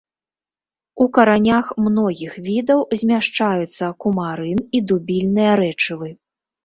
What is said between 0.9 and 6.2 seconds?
У каранях многіх відаў змяшчаюцца кумарын і дубільныя рэчывы.